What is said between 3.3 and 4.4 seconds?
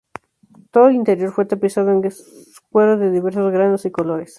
granos y colores.